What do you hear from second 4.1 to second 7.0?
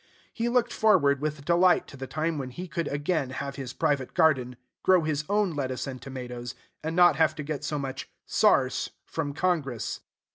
garden, grow his own lettuce and tomatoes, and